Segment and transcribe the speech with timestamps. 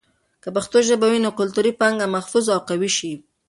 [0.43, 3.13] که پښتو ژبه وي، نو کلتوري پانګه محفوظ او قوي شي.